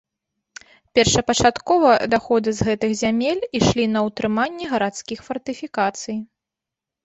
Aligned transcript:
Першапачаткова 0.99 1.89
даходы 2.15 2.49
з 2.61 2.67
гэтых 2.71 2.91
зямель 3.03 3.41
ішлі 3.61 3.85
на 3.95 3.99
ўтрыманне 4.09 4.65
гарадскіх 4.75 5.19
фартыфікацый. 5.31 6.17